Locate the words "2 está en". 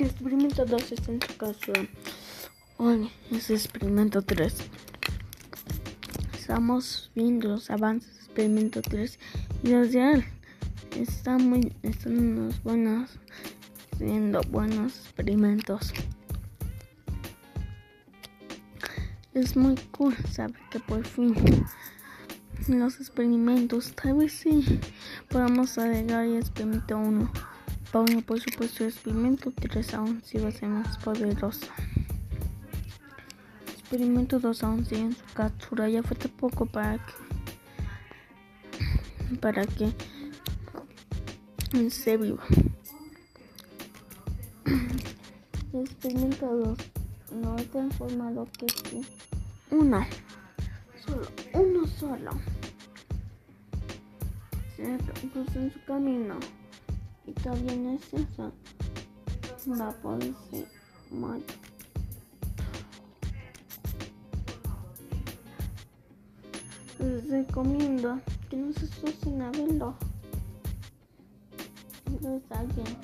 0.64-1.20